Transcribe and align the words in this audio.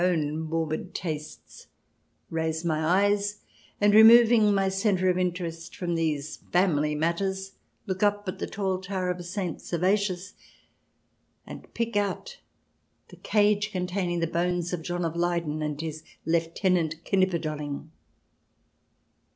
xviii] 0.01 0.07
ANABAPTISTS 0.13 0.33
253 0.49 0.57
morbid 0.57 0.95
tastes, 0.95 1.67
raise 2.31 2.65
my 2.65 2.83
eyes, 2.83 3.43
and, 3.79 3.93
removing 3.93 4.51
my 4.51 4.67
centre 4.67 5.09
of 5.11 5.17
interest 5.19 5.75
from 5.75 5.93
these 5.93 6.37
family 6.51 6.95
matters, 6.95 7.51
look 7.85 8.01
up 8.01 8.27
at 8.27 8.39
the 8.39 8.47
tall 8.47 8.81
tower 8.81 9.11
of 9.11 9.23
St. 9.23 9.61
Servatius 9.61 10.33
and 11.45 11.71
pick 11.75 11.95
out 11.95 12.39
the 13.09 13.15
cage 13.17 13.71
containing 13.71 14.21
the 14.21 14.25
bones 14.25 14.73
of 14.73 14.81
John 14.81 15.05
of 15.05 15.15
Leyden 15.15 15.61
and 15.61 15.79
his 15.79 16.01
lieutenant 16.25 16.95
KnipperdoUing. 17.05 17.89